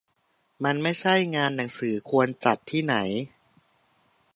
[0.63, 2.95] มันไม่ใช่งานหนังสือควรจัดที่ไหน